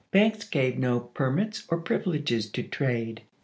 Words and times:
Banks 0.09 0.45
gave 0.49 0.79
no 0.79 0.99
permits 0.99 1.61
or 1.69 1.77
privileges 1.79 2.49
to 2.49 2.63
trade. 2.63 3.21